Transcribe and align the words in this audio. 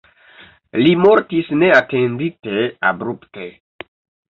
Li 0.83 0.93
mortis 1.01 1.53
neatendite 1.59 2.59
abrupte. 2.93 3.51